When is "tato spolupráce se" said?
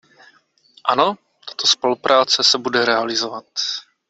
1.47-2.57